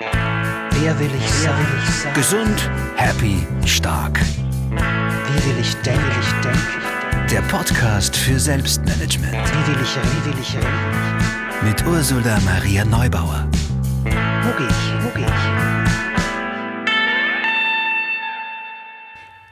[0.00, 1.66] Wer will ich sein?
[2.14, 4.18] Gesund, happy, stark.
[4.18, 6.00] Wie will ich denken?
[6.00, 7.28] Wie will ich denken?
[7.30, 9.96] Der Podcast für Selbstmanagement Wie will ich?
[9.96, 11.64] Wie will ich reden?
[11.64, 13.46] mit Ursula Maria Neubauer.
[14.04, 15.04] Wo gehe ich?
[15.04, 15.53] Wo gehe ich?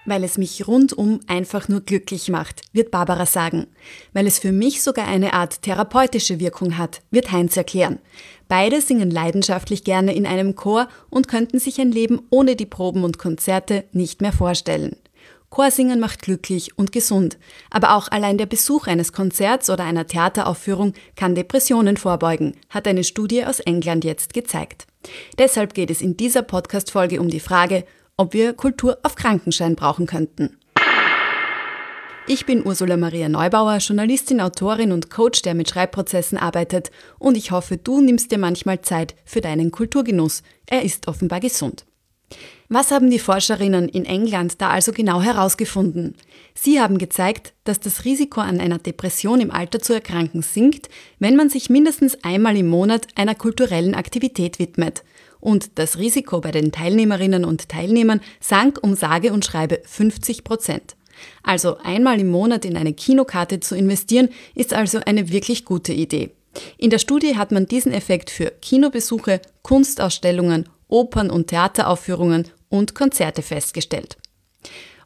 [0.04, 3.68] Weil es mich rundum einfach nur glücklich macht, wird Barbara sagen.
[4.12, 8.00] Weil es für mich sogar eine Art therapeutische Wirkung hat, wird Heinz erklären.
[8.48, 13.04] Beide singen leidenschaftlich gerne in einem Chor und könnten sich ein Leben ohne die Proben
[13.04, 14.96] und Konzerte nicht mehr vorstellen.
[15.52, 17.38] Chorsingen macht glücklich und gesund,
[17.70, 23.04] aber auch allein der Besuch eines Konzerts oder einer Theateraufführung kann Depressionen vorbeugen, hat eine
[23.04, 24.86] Studie aus England jetzt gezeigt.
[25.36, 27.84] Deshalb geht es in dieser Podcast-Folge um die Frage,
[28.22, 30.56] ob wir Kultur auf Krankenschein brauchen könnten.
[32.28, 37.50] Ich bin Ursula Maria Neubauer, Journalistin, Autorin und Coach, der mit Schreibprozessen arbeitet und ich
[37.50, 40.44] hoffe, du nimmst dir manchmal Zeit für deinen Kulturgenuss.
[40.66, 41.84] Er ist offenbar gesund.
[42.68, 46.14] Was haben die Forscherinnen in England da also genau herausgefunden?
[46.54, 51.34] Sie haben gezeigt, dass das Risiko an einer Depression im Alter zu erkranken sinkt, wenn
[51.34, 55.02] man sich mindestens einmal im Monat einer kulturellen Aktivität widmet.
[55.42, 60.94] Und das Risiko bei den Teilnehmerinnen und Teilnehmern sank um sage und schreibe 50 Prozent.
[61.42, 66.30] Also einmal im Monat in eine Kinokarte zu investieren, ist also eine wirklich gute Idee.
[66.78, 73.42] In der Studie hat man diesen Effekt für Kinobesuche, Kunstausstellungen, Opern- und Theateraufführungen und Konzerte
[73.42, 74.18] festgestellt.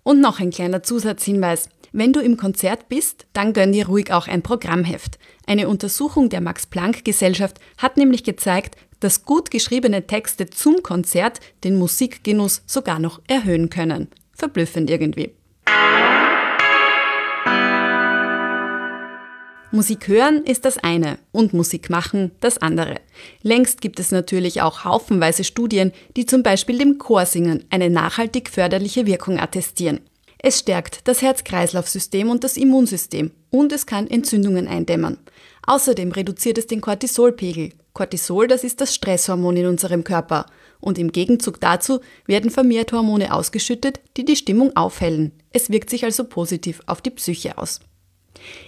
[0.03, 1.71] Und noch ein kleiner Zusatzhinweis.
[1.99, 5.19] Wenn du im Konzert bist, dann gönn dir ruhig auch ein Programmheft.
[5.47, 12.61] Eine Untersuchung der Max-Planck-Gesellschaft hat nämlich gezeigt, dass gut geschriebene Texte zum Konzert den Musikgenuss
[12.67, 14.09] sogar noch erhöhen können.
[14.35, 15.31] Verblüffend irgendwie.
[19.73, 22.97] Musik hören ist das eine und Musik machen das andere.
[23.41, 29.07] Längst gibt es natürlich auch haufenweise Studien, die zum Beispiel dem Chorsingen eine nachhaltig förderliche
[29.07, 30.01] Wirkung attestieren.
[30.39, 35.19] Es stärkt das Herz-Kreislauf-System und das Immunsystem und es kann Entzündungen eindämmen.
[35.67, 37.71] Außerdem reduziert es den Cortisolpegel.
[37.95, 40.47] Cortisol, das ist das Stresshormon in unserem Körper.
[40.81, 45.33] Und im Gegenzug dazu werden vermehrt Hormone ausgeschüttet, die die Stimmung aufhellen.
[45.53, 47.81] Es wirkt sich also positiv auf die Psyche aus.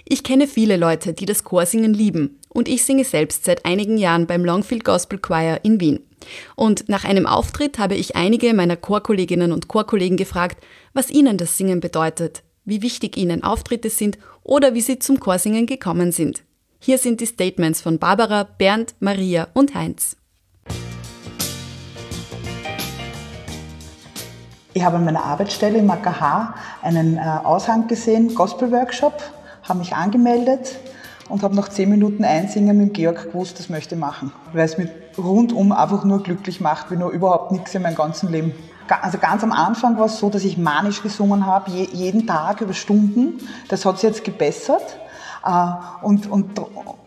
[0.03, 4.25] Ich kenne viele Leute, die das Chorsingen lieben und ich singe selbst seit einigen Jahren
[4.25, 6.08] beim Longfield Gospel Choir in Wien.
[6.55, 10.63] Und nach einem Auftritt habe ich einige meiner Chorkolleginnen und Chorkollegen gefragt,
[10.93, 15.65] was ihnen das Singen bedeutet, wie wichtig ihnen Auftritte sind oder wie sie zum Chorsingen
[15.65, 16.43] gekommen sind.
[16.79, 20.15] Hier sind die Statements von Barbara, Bernd, Maria und Heinz.
[24.73, 29.21] Ich habe an meiner Arbeitsstelle im AKH einen äh, Aushang gesehen, Gospel-Workshop,
[29.63, 30.77] habe mich angemeldet
[31.29, 34.77] und habe nach zehn Minuten Einsingen mit Georg gewusst, das möchte ich machen, weil es
[34.77, 38.53] mich rundum einfach nur glücklich macht, wie nur überhaupt nichts in meinem ganzen Leben.
[39.01, 42.61] Also ganz am Anfang war es so, dass ich manisch gesungen habe, je, jeden Tag
[42.61, 43.39] über Stunden.
[43.67, 44.97] Das hat sich jetzt gebessert.
[45.45, 45.51] Äh,
[46.01, 46.59] und, und,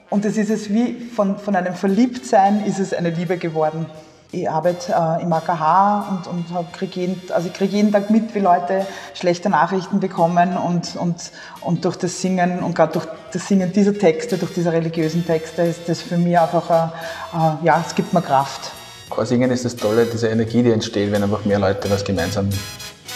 [0.09, 3.87] und es ist es wie von, von einem Verliebtsein ist es eine Liebe geworden.
[4.35, 8.35] Ich arbeite äh, im AKH und, und hab, jeden, also ich kriege jeden Tag mit,
[8.35, 13.47] wie Leute schlechte Nachrichten bekommen und, und, und durch das Singen und gerade durch das
[13.47, 17.85] Singen dieser Texte, durch diese religiösen Texte ist das für mich einfach, äh, äh, ja,
[17.87, 18.71] es gibt mir Kraft.
[19.11, 22.49] Chorsingen ist das Tolle, diese Energie, die entsteht, wenn einfach mehr Leute was gemeinsam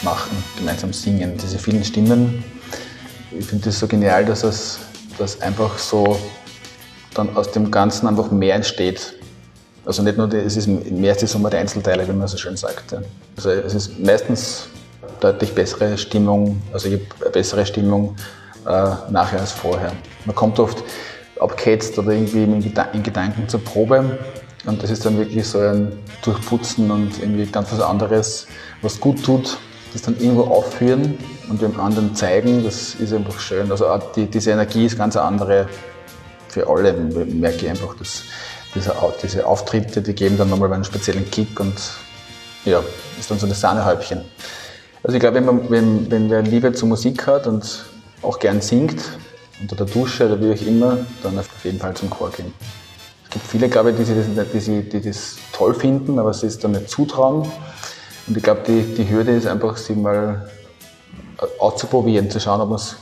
[0.02, 1.38] machen, gemeinsam singen.
[1.42, 2.44] Diese vielen Stimmen,
[3.30, 4.80] ich finde das so genial, dass es
[5.18, 6.18] dass einfach so
[7.14, 9.14] dann aus dem Ganzen einfach mehr entsteht.
[9.86, 12.36] Also nicht nur, die, es ist mehr als die Summe der Einzelteile, wie man so
[12.36, 12.94] schön sagt.
[13.36, 14.66] Also es ist meistens
[15.20, 16.98] deutlich bessere Stimmung, also eine
[17.32, 18.16] bessere Stimmung
[18.66, 18.70] äh,
[19.10, 19.92] nachher als vorher.
[20.24, 20.82] Man kommt oft
[21.38, 24.18] abgehetzt oder irgendwie in, Geda in Gedanken zur Probe
[24.64, 25.92] und das ist dann wirklich so ein
[26.22, 28.48] Durchputzen und irgendwie ganz was anderes,
[28.82, 29.56] was gut tut,
[29.92, 31.16] das dann irgendwo aufführen
[31.48, 33.70] und dem anderen zeigen, das ist einfach schön.
[33.70, 33.86] Also
[34.16, 35.68] die, diese Energie ist ganz eine andere
[36.48, 38.22] für alle, merke ich einfach, dass
[38.76, 41.74] diese, diese Auftritte, die geben dann nochmal einen speziellen Kick und
[42.64, 42.82] ja,
[43.18, 44.20] ist dann so das Sahnehäubchen.
[45.02, 47.84] Also ich glaube, wenn, man, wenn, wenn wer Liebe zur Musik hat und
[48.22, 49.00] auch gern singt,
[49.60, 52.52] unter der Dusche oder wie auch immer, dann auf jeden Fall zum Chor gehen.
[53.24, 56.46] Es gibt viele, glaube ich, die, das, die, sie- die das toll finden, aber sie
[56.46, 57.50] es dann nicht zutrauen.
[58.26, 60.50] Und ich glaube, die, die Hürde ist einfach, sie mal
[61.58, 62.96] auszuprobieren, zu schauen, ob es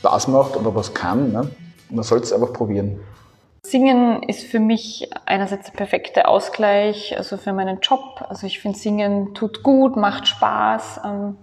[0.00, 1.32] Spaß macht ob es kann.
[1.32, 1.50] Ne?
[1.90, 3.00] Man soll es einfach probieren.
[3.72, 8.22] Singen ist für mich einerseits der perfekte Ausgleich, also für meinen Job.
[8.28, 11.00] Also ich finde, Singen tut gut, macht Spaß.
[11.06, 11.38] Ähm,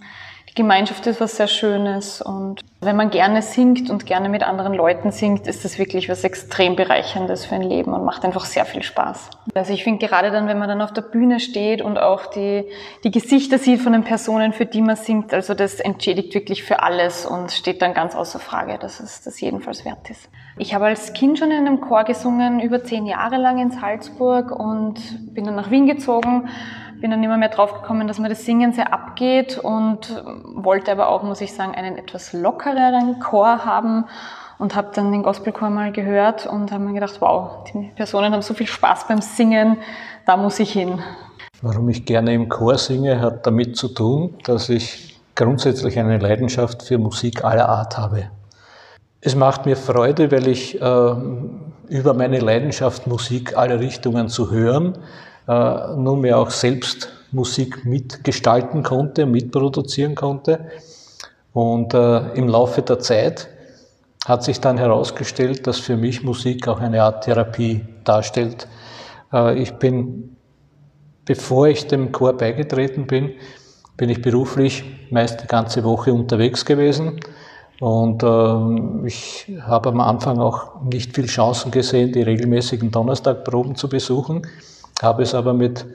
[0.59, 5.09] Gemeinschaft ist was sehr Schönes und wenn man gerne singt und gerne mit anderen Leuten
[5.09, 8.83] singt, ist das wirklich was extrem bereicherndes für ein Leben und macht einfach sehr viel
[8.83, 9.29] Spaß.
[9.53, 12.65] Also ich finde gerade dann, wenn man dann auf der Bühne steht und auch die,
[13.06, 16.83] die Gesichter sieht von den Personen, für die man singt, also das entschädigt wirklich für
[16.83, 20.29] alles und steht dann ganz außer Frage, dass es das jedenfalls wert ist.
[20.57, 24.51] Ich habe als Kind schon in einem Chor gesungen, über zehn Jahre lang in Salzburg
[24.51, 26.50] und bin dann nach Wien gezogen
[27.01, 30.24] bin dann immer mehr drauf gekommen, dass mir das Singen sehr abgeht und
[30.56, 34.06] wollte aber auch, muss ich sagen, einen etwas lockereren Chor haben
[34.57, 38.42] und habe dann den Gospelchor mal gehört und habe mir gedacht, wow, die Personen haben
[38.42, 39.78] so viel Spaß beim Singen,
[40.25, 41.00] da muss ich hin.
[41.62, 46.84] Warum ich gerne im Chor singe, hat damit zu tun, dass ich grundsätzlich eine Leidenschaft
[46.84, 48.30] für Musik aller Art habe.
[49.22, 51.13] Es macht mir Freude, weil ich äh,
[51.88, 54.98] über meine Leidenschaft Musik aller Richtungen zu hören
[55.50, 60.68] äh, nunmehr auch selbst Musik mitgestalten konnte, mitproduzieren konnte.
[61.54, 63.48] Und äh, im Laufe der Zeit
[64.28, 68.68] hat sich dann herausgestellt, dass für mich Musik auch eine Art Therapie darstellt.
[69.34, 70.36] Äh, ich bin,
[71.25, 73.31] bevor ich dem Chor beigetreten bin,
[73.98, 77.19] bin ich beruflich meist die ganze Woche unterwegs gewesen.
[77.80, 83.90] Und ähm, ich habe am Anfang auch nicht viel Chancen gesehen, die regelmäßigen Donnerstagproben zu
[83.90, 84.44] besuchen
[85.01, 85.86] habe es aber mit,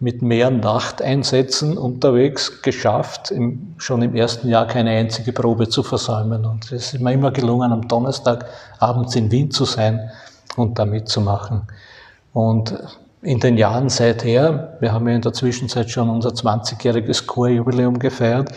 [0.00, 6.44] mit mehr Nachteinsätzen unterwegs geschafft, im, schon im ersten Jahr keine einzige Probe zu versäumen.
[6.44, 8.46] Und es ist mir immer gelungen, am Donnerstag
[8.78, 10.10] abends in Wien zu sein
[10.56, 11.62] und da mitzumachen.
[12.32, 12.74] Und
[13.22, 18.50] in den Jahren seither, wir haben ja in der Zwischenzeit schon unser 20-jähriges Chorjubiläum gefeiert,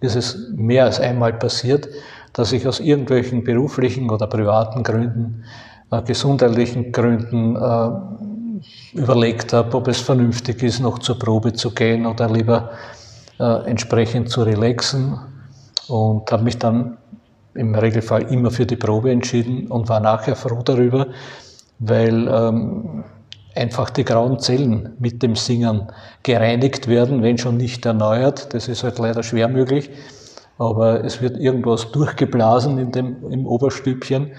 [0.00, 1.88] ist es mehr als einmal passiert,
[2.32, 5.44] dass ich aus irgendwelchen beruflichen oder privaten Gründen,
[5.90, 8.35] äh, gesundheitlichen Gründen, äh,
[8.92, 12.70] überlegt habe, ob es vernünftig ist, noch zur Probe zu gehen oder lieber
[13.38, 15.18] äh, entsprechend zu relaxen.
[15.88, 16.96] Und habe mich dann
[17.54, 21.06] im Regelfall immer für die Probe entschieden und war nachher froh darüber,
[21.78, 23.04] weil ähm,
[23.54, 25.88] einfach die grauen Zellen mit dem Singen
[26.22, 28.52] gereinigt werden, wenn schon nicht erneuert.
[28.52, 29.90] Das ist halt leider schwer möglich,
[30.58, 34.32] aber es wird irgendwas durchgeblasen in dem, im Oberstübchen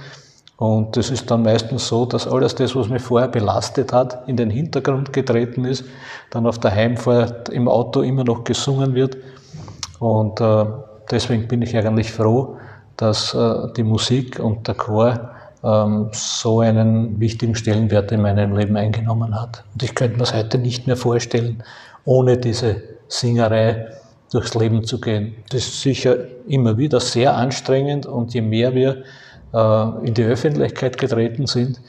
[0.57, 4.37] und das ist dann meistens so, dass alles das, was mich vorher belastet hat, in
[4.37, 5.85] den Hintergrund getreten ist,
[6.31, 9.17] dann auf der Heimfahrt im Auto immer noch gesungen wird.
[9.99, 10.65] Und äh,
[11.11, 12.57] deswegen bin ich eigentlich froh,
[12.97, 15.29] dass äh, die Musik und der Chor
[15.63, 19.63] ähm, so einen wichtigen Stellenwert in meinem Leben eingenommen hat.
[19.73, 21.63] Und ich könnte mir es heute nicht mehr vorstellen,
[22.03, 23.89] ohne diese Singerei
[24.31, 25.35] durchs Leben zu gehen.
[25.51, 26.15] Das ist sicher
[26.47, 29.03] immer wieder sehr anstrengend und je mehr wir
[29.53, 31.79] in die Öffentlichkeit getreten sind,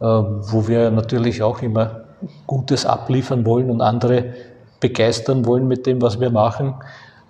[0.00, 2.02] äh, wo wir natürlich auch immer
[2.46, 4.34] Gutes abliefern wollen und andere
[4.80, 6.74] begeistern wollen mit dem, was wir machen,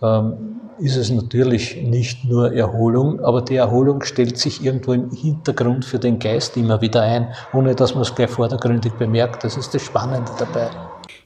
[0.02, 5.84] ähm, ist es natürlich nicht nur Erholung, aber die Erholung stellt sich irgendwo im Hintergrund
[5.84, 9.44] für den Geist immer wieder ein, ohne dass man es gleich vordergründig bemerkt.
[9.44, 10.70] Das ist das Spannende dabei.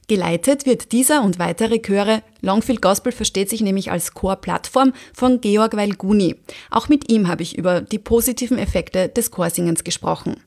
[0.09, 5.77] Geleitet wird dieser und weitere Chöre, Longfield Gospel versteht sich nämlich als Chorplattform, von Georg
[5.77, 6.37] Weilguni.
[6.71, 10.41] Auch mit ihm habe ich über die positiven Effekte des Chorsingens gesprochen.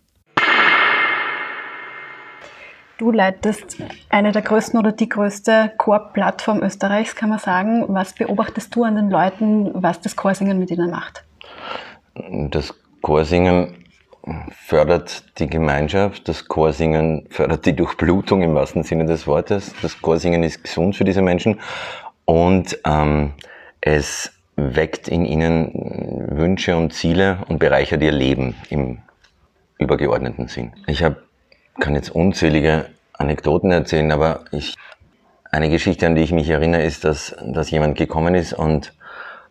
[3.00, 3.78] Du leitest
[4.10, 7.84] eine der größten oder die größte Chorplattform Österreichs, kann man sagen.
[7.90, 11.26] Was beobachtest du an den Leuten, was das Chorsingen mit ihnen macht?
[12.50, 13.86] Das Chorsingen
[14.52, 19.74] fördert die Gemeinschaft, das Chorsingen fördert die Durchblutung im wahrsten Sinne des Wortes.
[19.82, 21.60] Das Chorsingen ist gesund für diese Menschen
[22.26, 23.34] und ähm,
[23.82, 29.00] es weckt in ihnen Wünsche und Ziele und bereichert ihr Leben im
[29.78, 30.74] übergeordneten Sinn.
[30.88, 31.18] Ich hab,
[31.80, 34.76] kann jetzt unzählige Anekdoten erzählen, aber ich,
[35.52, 38.94] eine Geschichte, an die ich mich erinnere, ist, dass, dass jemand gekommen ist und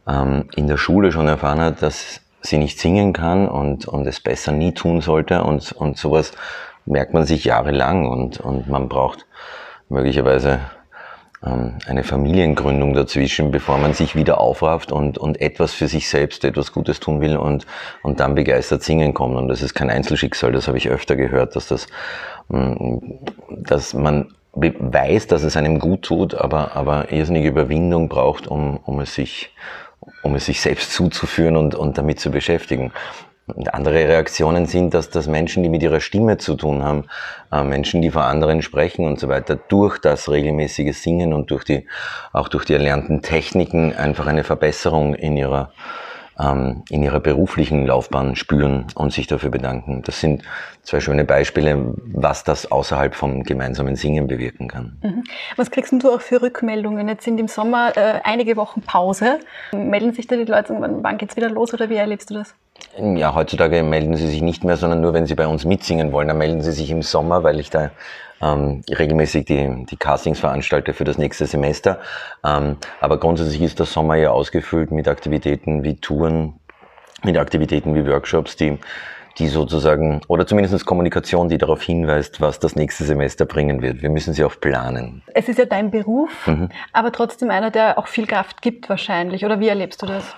[0.06, 4.21] ähm, in der Schule schon erfahren hat, dass sie nicht singen kann und, und es
[4.21, 6.33] besser nie tun sollte und, und sowas
[6.87, 9.26] merkt man sich jahrelang und, und man braucht
[9.88, 10.61] möglicherweise
[11.45, 16.45] ähm, eine Familiengründung dazwischen, bevor man sich wieder aufrafft und, und etwas für sich selbst,
[16.45, 17.66] etwas Gutes tun will und,
[18.02, 19.37] und dann begeistert singen kommt.
[19.37, 21.87] Und das ist kein Einzelschicksal, das habe ich öfter gehört, dass das,
[22.52, 28.78] ähm, dass man weiß, dass es einem gut tut, aber, aber irrsinnige Überwindung braucht, um,
[28.78, 29.54] um es sich,
[30.22, 32.92] um es sich selbst zuzuführen und, und damit zu beschäftigen.
[33.54, 37.04] Und andere Reaktionen sind, dass das Menschen, die mit ihrer Stimme zu tun haben,
[37.50, 41.64] äh, Menschen, die vor anderen sprechen und so weiter, durch das regelmäßige Singen und durch
[41.64, 41.86] die,
[42.32, 45.72] auch durch die erlernten Techniken einfach eine Verbesserung in ihrer
[46.40, 50.02] ähm, in ihrer beruflichen Laufbahn spüren und sich dafür bedanken.
[50.04, 50.42] Das sind
[50.83, 54.99] zwei schöne Beispiele, was das außerhalb vom gemeinsamen Singen bewirken kann.
[55.02, 55.25] Mhm.
[55.57, 57.09] Was kriegst du auch für Rückmeldungen?
[57.09, 59.40] Jetzt sind im Sommer äh, einige Wochen Pause.
[59.73, 62.54] Melden sich da die Leute, wann, geht's wieder los oder wie erlebst du das?
[62.99, 66.28] Ja, heutzutage melden sie sich nicht mehr, sondern nur, wenn sie bei uns mitsingen wollen.
[66.28, 67.90] Dann melden sie sich im Sommer, weil ich da
[68.40, 72.00] ähm, regelmäßig die, die Castings veranstalte für das nächste Semester.
[72.44, 76.54] Ähm, aber grundsätzlich ist der Sommer ja ausgefüllt mit Aktivitäten wie Touren,
[77.23, 78.78] mit Aktivitäten wie Workshops, die
[79.38, 84.02] die sozusagen, oder zumindest Kommunikation, die darauf hinweist, was das nächste Semester bringen wird.
[84.02, 85.23] Wir müssen sie auch planen.
[85.32, 86.70] Es ist ja dein Beruf, mhm.
[86.92, 89.44] aber trotzdem einer, der auch viel Kraft gibt wahrscheinlich.
[89.44, 90.35] Oder wie erlebst du das?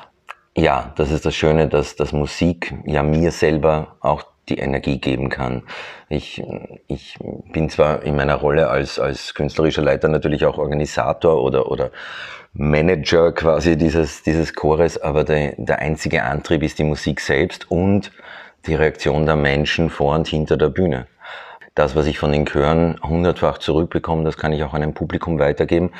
[0.56, 5.28] Ja, das ist das Schöne, dass, dass Musik ja mir selber auch die Energie geben
[5.28, 5.62] kann.
[6.08, 6.42] Ich,
[6.88, 7.16] ich
[7.52, 11.92] bin zwar in meiner Rolle als, als künstlerischer Leiter natürlich auch Organisator oder, oder
[12.52, 18.10] Manager quasi dieses, dieses Chores, aber der, der einzige Antrieb ist die Musik selbst und
[18.66, 21.06] die Reaktion der Menschen vor und hinter der Bühne.
[21.76, 25.92] Das, was ich von den Chören hundertfach zurückbekomme, das kann ich auch einem Publikum weitergeben.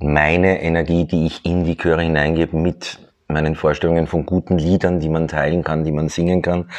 [0.00, 2.98] Meine Energie, die ich in die Chöre hineingebe mit
[3.32, 6.70] meinen Vorstellungen von guten Liedern, die man teilen kann, die man singen kann,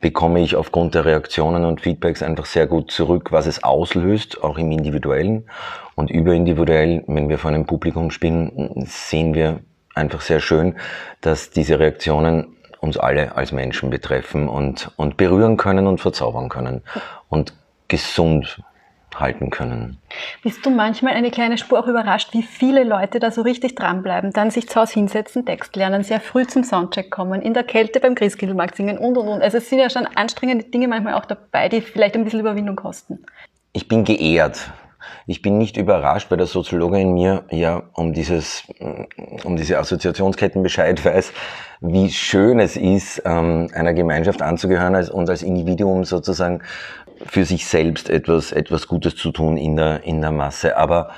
[0.00, 4.58] bekomme ich aufgrund der Reaktionen und Feedbacks einfach sehr gut zurück, was es auslöst, auch
[4.58, 5.46] im Individuellen.
[5.94, 9.60] Und überindividuell, wenn wir vor einem Publikum spielen, sehen wir
[9.94, 10.76] einfach sehr schön,
[11.20, 16.82] dass diese Reaktionen uns alle als Menschen betreffen und, und berühren können und verzaubern können.
[17.28, 17.52] Und
[17.88, 18.62] gesund
[19.18, 19.98] halten können.
[20.42, 24.32] Bist du manchmal eine kleine Spur auch überrascht, wie viele Leute da so richtig dranbleiben,
[24.32, 28.00] dann sich zu Hause hinsetzen, Text lernen, sehr früh zum Soundcheck kommen, in der Kälte
[28.00, 29.42] beim Christkindlmarkt singen und und und.
[29.42, 32.76] Also es sind ja schon anstrengende Dinge manchmal auch dabei, die vielleicht ein bisschen Überwindung
[32.76, 33.24] kosten.
[33.72, 34.70] Ich bin geehrt.
[35.26, 38.64] Ich bin nicht überrascht, weil der Soziologe in mir ja um dieses,
[39.44, 41.32] um diese Assoziationsketten Bescheid weiß,
[41.80, 46.62] wie schön es ist, ähm, einer Gemeinschaft anzugehören und als Individuum sozusagen
[47.26, 50.76] für sich selbst etwas, etwas Gutes zu tun in der, in der Masse.
[50.76, 51.10] Aber,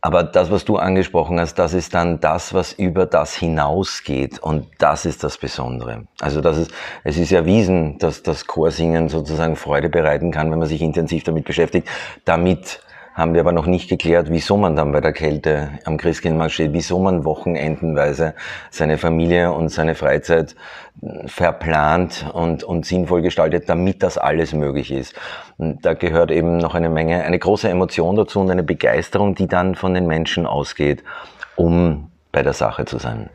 [0.00, 4.38] aber das, was du angesprochen hast, das ist dann das, was über das hinausgeht.
[4.38, 6.06] Und das ist das Besondere.
[6.20, 6.70] Also das ist,
[7.04, 11.44] es ist erwiesen, dass das Chorsingen sozusagen Freude bereiten kann, wenn man sich intensiv damit
[11.44, 11.88] beschäftigt,
[12.24, 12.80] damit
[13.14, 16.72] haben wir aber noch nicht geklärt, wieso man dann bei der Kälte am Christkindlmarkt steht,
[16.72, 18.34] wieso man wochenendenweise
[18.70, 20.56] seine Familie und seine Freizeit
[21.26, 25.14] verplant und, und sinnvoll gestaltet, damit das alles möglich ist.
[25.58, 29.46] Und da gehört eben noch eine Menge, eine große Emotion dazu und eine Begeisterung, die
[29.46, 31.02] dann von den Menschen ausgeht,
[31.56, 33.28] um bei der Sache zu sein.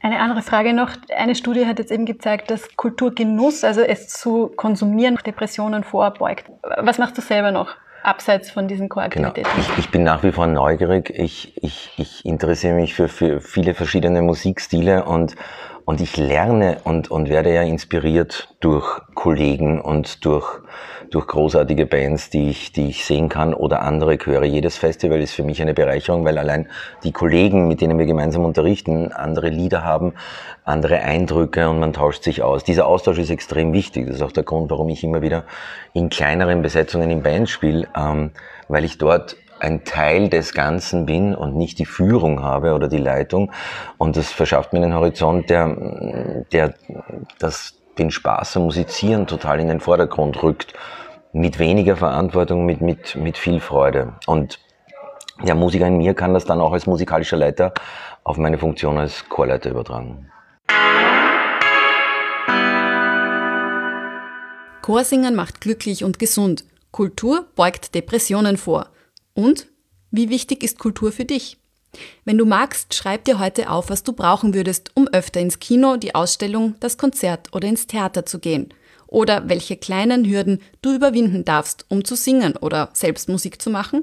[0.00, 0.90] Eine andere Frage noch.
[1.14, 6.44] Eine Studie hat jetzt eben gezeigt, dass Kulturgenuss, also es zu konsumieren, Depressionen vorbeugt.
[6.78, 7.76] Was machst du selber noch?
[8.08, 9.50] Abseits von diesen Choraktivitäten?
[9.50, 9.66] Genau.
[9.72, 11.10] Ich, ich, bin nach wie vor neugierig.
[11.10, 15.36] Ich, ich, ich interessiere mich für, für viele verschiedene Musikstile und,
[15.88, 20.60] und ich lerne und, und werde ja inspiriert durch Kollegen und durch,
[21.08, 24.44] durch großartige Bands, die ich, die ich sehen kann oder andere Chöre.
[24.44, 26.68] Jedes Festival ist für mich eine Bereicherung, weil allein
[27.04, 30.12] die Kollegen, mit denen wir gemeinsam unterrichten, andere Lieder haben,
[30.62, 32.64] andere Eindrücke und man tauscht sich aus.
[32.64, 34.08] Dieser Austausch ist extrem wichtig.
[34.08, 35.44] Das ist auch der Grund, warum ich immer wieder
[35.94, 38.32] in kleineren Besetzungen in Bands spiele, ähm,
[38.68, 42.98] weil ich dort ein Teil des Ganzen bin und nicht die Führung habe oder die
[42.98, 43.52] Leitung.
[43.96, 46.74] Und das verschafft mir einen Horizont, der, der
[47.38, 50.74] das, den Spaß am Musizieren total in den Vordergrund rückt.
[51.32, 54.14] Mit weniger Verantwortung, mit, mit, mit viel Freude.
[54.26, 54.58] Und
[55.44, 57.72] der Musiker in mir kann das dann auch als musikalischer Leiter
[58.24, 60.30] auf meine Funktion als Chorleiter übertragen.
[64.82, 66.64] Chorsingen macht glücklich und gesund.
[66.92, 68.88] Kultur beugt Depressionen vor.
[69.38, 69.68] Und
[70.10, 71.58] wie wichtig ist Kultur für dich?
[72.24, 75.96] Wenn du magst, schreib dir heute auf, was du brauchen würdest, um öfter ins Kino,
[75.96, 78.74] die Ausstellung, das Konzert oder ins Theater zu gehen.
[79.06, 84.02] Oder welche kleinen Hürden du überwinden darfst, um zu singen oder selbst Musik zu machen.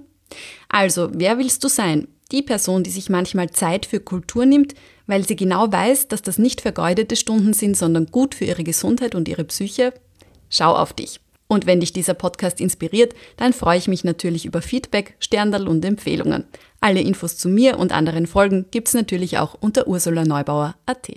[0.70, 2.08] Also, wer willst du sein?
[2.32, 4.74] Die Person, die sich manchmal Zeit für Kultur nimmt,
[5.06, 9.16] weil sie genau weiß, dass das nicht vergeudete Stunden sind, sondern gut für ihre Gesundheit
[9.16, 9.94] und ihre Psyche?
[10.50, 11.20] Schau auf dich.
[11.48, 15.86] Und wenn dich dieser Podcast inspiriert, dann freue ich mich natürlich über Feedback, Sterndal und
[15.86, 16.46] Empfehlungen.
[16.82, 21.10] Alle Infos zu mir und anderen Folgen gibt's natürlich auch unter ursulaneubauer.at.